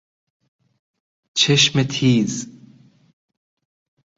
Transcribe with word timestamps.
چشم 1.33 1.83
تیز 1.83 2.47